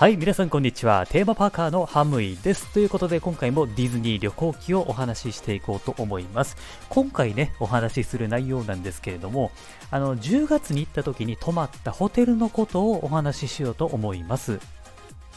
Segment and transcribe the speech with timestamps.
[0.00, 1.04] はい、皆さんこんにちは。
[1.06, 2.72] テーマパーカーのハムイです。
[2.72, 6.56] ということで今回もディズニー旅行記をお話ししていこうと思います。
[6.88, 9.52] 今回ね、お話しする内容なんですけれども、
[9.90, 14.58] あの、10月に行った時に泊まったホテルのことをお話ししようと思います。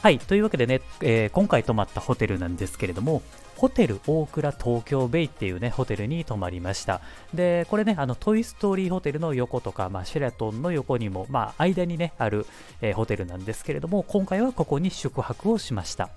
[0.02, 3.22] はい、というわけでね、えー、今回泊まったホテルなんですけれども、
[3.56, 7.02] ホテル大倉東京ベイっていうね、ホテルに泊まりました。
[7.34, 12.46] で、これね、あの、トイストーリーホテルの横とか、まあ、シェラトンの横にも、まあ、間にね、ある、
[12.82, 16.10] えー、ホテルなんですけれども、今回はここに宿泊をしました。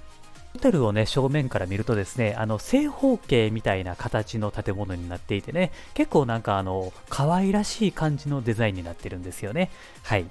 [0.54, 9.70] ホテルをね、正面から見るとですね、あの、正方形みたいな形の建物になっていてね、結構なんかあの、可愛らしい感じのデザインになってるんですよね。
[10.02, 10.26] はい。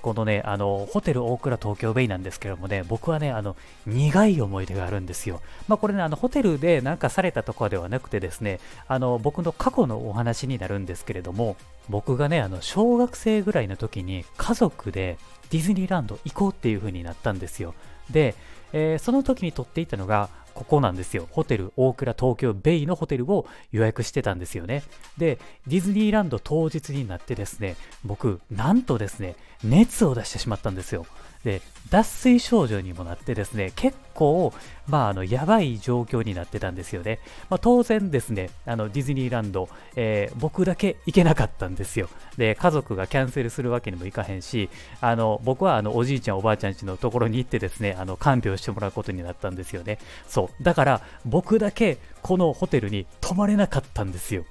[0.00, 3.56] このね、あの、ホテル大倉東京ベイなんですけどもね、僕はね、あの、
[3.86, 5.40] 苦い思い出があるんですよ。
[5.68, 11.56] まあ、これね、あの、ホテルでなんかされたとかではなくてですね、あの、僕の過去のお話になるんですけれども、
[11.88, 15.18] 僕がね、あの、小学生ぐらいの時に家族で
[15.50, 17.74] ディズニーランド行こうっていう風になったんですよ。
[18.10, 18.34] で、
[18.72, 21.28] えー、その時に撮っていたのが、ここなんですよ。
[21.30, 24.82] ホテル大倉東京ベイのホテルを予約してたんですよね。
[25.18, 31.06] で、ディズニーランド当日になってですね、僕、なんとですね、熱を出してしまったんですよ。
[31.44, 34.52] で、脱水症状にもなってですね、結構、
[34.86, 37.18] まあ、あの、やばい状況になってたんですよね。
[37.50, 42.08] まあ、当然ですね、あの、ディズニーランド、えー、僕だけ行けなかったんですよ。
[42.36, 44.70] で、家族がキャンセルするわけにもいかへんし、
[45.00, 49.98] あの、僕は、あの、おじいちゃん、おばあちゃんちのところに行ってですね、あの、看病してもらうことになったんですよね。
[50.28, 50.62] そう。
[50.62, 54.44] だから、僕だけ、このホテルに泊まれなかったんですよ。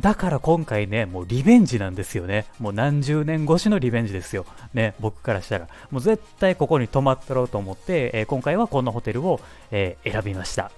[0.00, 2.46] だから今回ね、もうリベンジなんですよね。
[2.58, 4.46] もう何十年越しのリベンジですよ。
[4.72, 5.68] ね、僕からしたら。
[5.90, 10.70] もう絶対ここに泊まったろうと思って、えー、今回はこのホテルを、えー、選びました。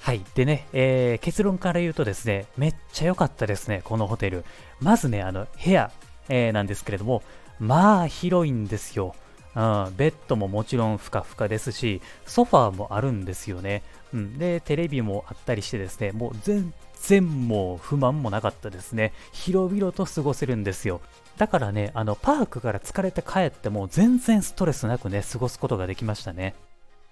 [0.00, 0.22] はい。
[0.34, 4.44] でね、えー、結論から言うとですね、めっちゃ良かったですね、このホテル。
[4.80, 5.92] まずね、あの、部屋、
[6.30, 7.22] え、なんですけれども、
[7.58, 9.14] まあ、広いんですよ。
[9.54, 13.82] うん、ベッドももちろんふかふかですし、ソファーもあるんですよね。
[14.14, 19.12] うん、で、テレビもあったりしてですね、もう全然も不満もなかったですね。
[19.32, 21.00] 広々と過ごせるんですよ。
[21.38, 26.54] だからね、あの、パークから疲れて帰っても全然ストレスなくね、過ごすことができましたね。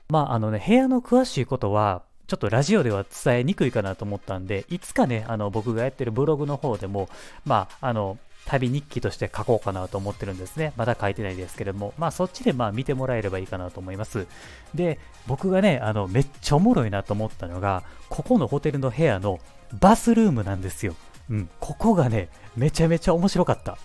[0.09, 7.09] まあ、あのね、部屋の詳しいことは、ちょっとラジオでは伝えにくいかなと思ったんで、いつかね、あの、僕がやってるブログの方でも、
[7.47, 10.73] まあ、あの、旅日記として書こうかなと思ってるんですね。
[10.77, 14.27] まだ書いてないですけれども、まあそっちでまあ見てもらえればいいかなと思います。
[14.75, 19.39] で、僕がね、あの、めっちゃおもろいなと思ったのが、ここのホテルの部屋の
[19.79, 20.95] バスルームなんですよ。
[21.31, 23.77] うん、ここがね、めちゃめちゃ面白かった。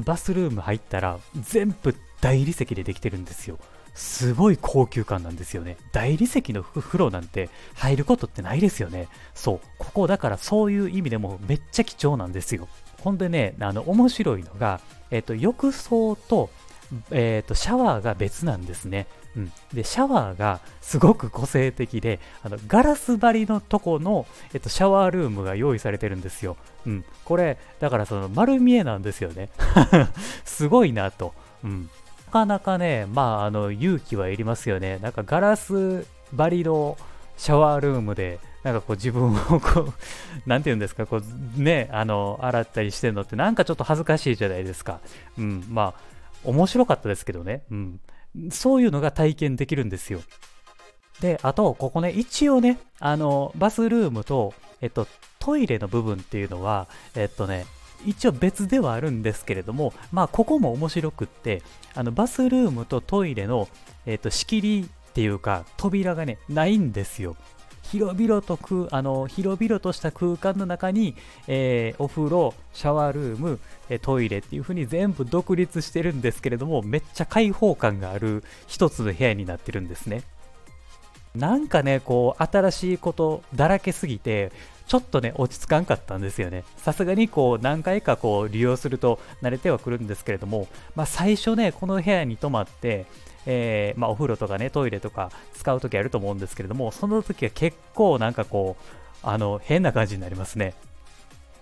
[0.00, 3.58] バスルーム入ったら、全部大理石でできてるんですよ。
[3.94, 5.76] すごい高級感なんですよね。
[5.92, 9.08] 大理石の風呂なんて入ることってないですよね。
[9.34, 9.60] そう。
[9.78, 12.68] ここだからそういう意味でもめっちゃ貴重なんですよ。
[13.02, 14.80] ほんでね、あの、面白いのが、
[15.10, 16.50] えっ、と、浴槽と、
[17.10, 19.06] えっ、と、シャワーが別なんですね。
[19.36, 26.56] うん、でシャワーがすごく個性的であのガラス張りのとこの、えっと、シャワールームが用意されてるんですよ。
[26.86, 29.50] うん、これだからその丸見えなんですよね。
[30.44, 31.32] すごいなと。
[31.62, 31.90] うん、
[32.26, 34.98] なかなかね、まあ、あの勇気はいりますよね。
[34.98, 36.96] なんかガラス張りの
[37.36, 39.92] シャワールームでなんかこう自分をこう、
[40.46, 45.00] なんて言うんですか、こうね、あの、洗ったりしてるのってなんかちょっと恥ずかしいじゃないですか。
[45.38, 46.00] うん、まあ、
[46.44, 47.62] 面白かったですけどね。
[47.70, 48.00] うん。
[48.50, 50.20] そういうのが体験できるんですよ。
[51.20, 55.06] で、あと、ここね、一応ね、あの、バスルームと、えっと、
[55.38, 57.66] トイレの部分っていうのは、えっとね、
[58.06, 61.62] 一応別ではあるんですけれども、まあ、ここも面白くって、
[61.94, 63.68] あの、バスルームとトイレの、
[64.06, 67.36] えっと、仕切りっていうか、扉がね、ないんですよ。
[67.90, 71.16] 広々と空あの広々とした空間の中に、
[71.48, 73.58] えー、お風呂、シャワールーム、
[73.88, 80.22] えトイレっていう風に全部独立してるんですけれども、めっちゃ開放感がある一つの部屋になってるんですね。
[81.34, 84.52] なんかね、こう、新しいことだらけすぎて、
[84.86, 86.64] ちょっとね、落ち着かんかったんですよね。
[86.76, 93.06] さすがにこう、何回かこう、利用すると慣れてはくるんですけれども、まあ最初ね、この部屋に泊まって、
[93.46, 98.84] えー、まあ、お風呂とかね、トイレとか使うときあると思うんですけれども、その時は結構なんかこう、
[99.22, 100.74] あの、変な感じになりますね。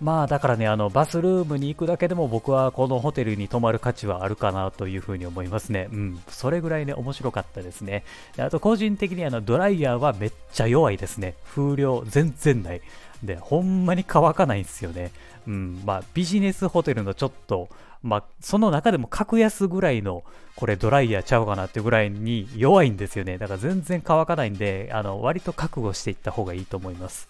[0.01, 5.89] まあだからね、あのバスルームに行くだけでも僕はこのホテルに泊まる価値はあるかなというふうに思いますね。
[5.91, 8.05] うん、それぐらいね、面白かったですね。
[8.37, 11.35] であと個人的にあのドライヤーはめっちゃ弱いですね。
[11.53, 12.81] 風量全然ない。
[13.23, 15.11] で、ほんまに乾かないんですよね。
[15.47, 17.67] うん、まあビジネスホテルのちょっと、
[18.01, 20.23] まあ、その中でも格安ぐらいの、
[20.55, 23.37] これドライヤーちゃうかなっていうぐらいに弱いんですよね。
[23.37, 27.27] だから全然乾かないんで、あの、割と覚悟していった方がいいと思います。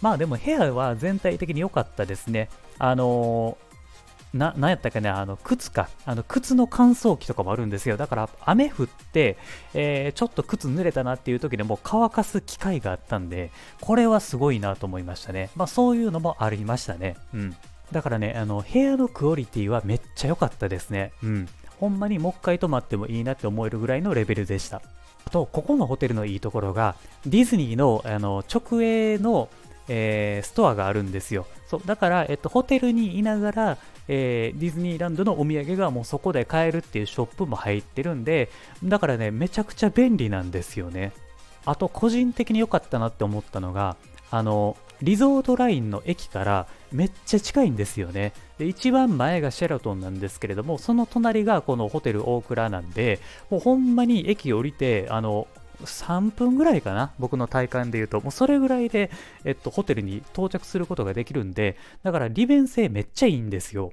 [0.00, 2.48] まあでも部屋は全体的に良かったですね。
[2.78, 3.74] あのー
[4.34, 5.88] な、なんやったっけね、あの、靴か。
[6.04, 7.96] あの、靴の乾燥機とかもあるんですよ。
[7.96, 9.36] だから、雨降って、
[9.74, 15.50] えー、ちょっと靴濡れたなっていう時でも乾かす機会があったんで、これはすごいなと思いましたね。
[15.54, 17.16] まあ、そういうのもありましたね。
[17.32, 17.56] うん。
[17.94, 21.12] だからね、あの、部屋のクオリティはめっちゃ良かったですね。
[21.22, 21.48] うん。
[21.78, 24.82] ほんまにもう一回泊まってもいいなって思えるぐらいのレベルでした。
[25.24, 29.48] あと、ここのホテルのいいところが、ディズニーのあの直営の、
[29.86, 31.46] えー、ストアがあるんですよ。
[31.68, 38.50] そうだから、えっと、ホテルにいながら、えー、ディズニーランドのお土産がもうそこで買えるっていうショップも入ってるんで、
[38.82, 41.12] だからね、めちゃくちゃ便利なんですよね。
[41.64, 43.96] あと、個人的に良かったなって思ったのが、
[44.32, 48.32] あの、リゾートラインの駅からめっちゃ近いんですよね。
[48.58, 53.20] で、一番前がシェラトンなんですけれども、その隣がこのホテル大倉なんで、
[53.50, 55.46] もうほんまに駅降りて、あの、
[55.84, 59.10] 3分ぐらいかな僕の体感で言うと、もうそれぐらいで、
[59.44, 63.92] えっと、ホテルに到着することができるんで、だから利便性めっちゃいいんですよ。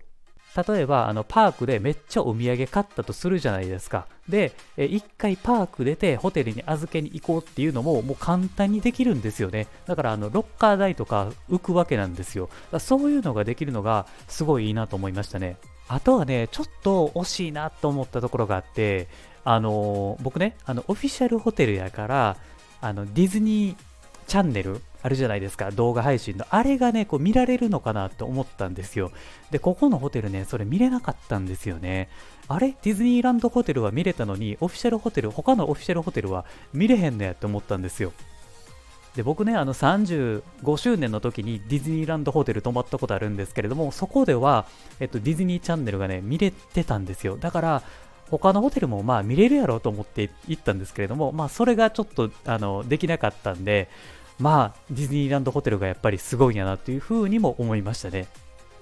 [0.56, 4.08] 例えば、あの、パークでめっちゃお土産買ったとするじゃないですか。
[4.28, 9.68] で、一回パーク出てホテルに預けに行こうっていうのももう簡単にできるんですよね。
[9.86, 12.50] だから、あの、ロッカー代とか浮くわけなんですよ。
[12.80, 15.58] そういうのができるのがすごいいいなと思いましたね。
[15.88, 19.08] あとはね、ちょっと惜しいなと思ったところがあって、
[19.44, 22.38] あの、僕ね、あの、オフィシャルホテルやから、
[22.82, 23.91] あの、ディズニー
[24.32, 26.46] チャンネルあるじゃないですか、動画配信の。
[26.50, 29.12] あれがね、こう見られるのかなって思ったんですよ。
[29.52, 32.08] で、ここのホテルね、それ見れなかったんですよね。
[32.48, 32.74] あれ？
[32.82, 38.14] ディズニーランドホテルは見れたのに、オフィシャルホテル、他のオフィシャルホテルは見れへんのやって思ったんですよ。
[39.18, 44.66] で僕ね、あの35周年の時にディズニーランドホテル泊まったことあるんですけれども、そこでは、
[45.02, 47.36] えっと、ディズニーチャンネルがね、見れてたんですよ。
[47.36, 47.84] だから、
[48.30, 53.90] 他のホテルもまあ見れるやろうと思って行ったんですけれども、まあそれがちょっとあのできなかったんで、
[54.42, 58.28] まあディズニーランドホテルがやっぱりすごいんやなというふうにも思いましたね。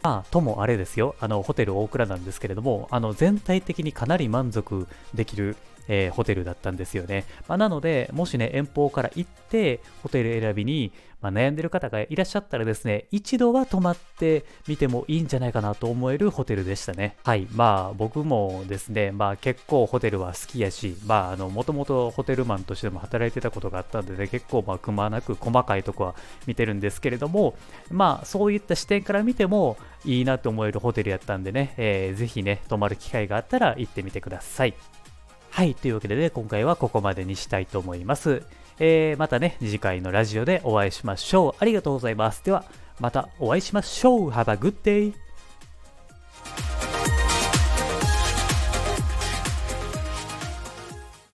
[0.01, 5.57] まあ、ともあれですよ、あのホテル大倉なんですけれども、あの全体的にかなり満足できる
[5.89, 7.25] えー、ホテルだったんですよね。
[7.49, 17.17] まあ、なので、もしね、遠方から行って、ホテル選びに、まあ、悩んでる方がいらっしゃったらですね、一度は泊まってみてもいいんじゃないかなと思えるホテルでしたね。
[17.25, 17.47] はい。
[17.53, 26.15] まあ、僕もですね、まあ結構ホテルは好きやし、まあ、あの、もともとホテルマンとしても働いてたことがあったんでね、結構まあ、くまなく細かいとこは
[26.47, 27.55] 見てるんですけれども、
[27.91, 34.73] まあ、そういった視点から見てもいいなと思えるホテルやったんでね、えー、ぜひね、泊まる機会があったら行ってみてください。
[35.51, 38.43] はい、というわけでね、今回はここまでにしたいと思います。
[38.79, 41.55] えー、またね、次回のラジオでお会いしましょう。
[41.59, 42.43] ありがとうございます。
[42.45, 42.63] では、
[42.99, 44.29] またお会いしましょう。
[44.29, 45.28] Have a good day!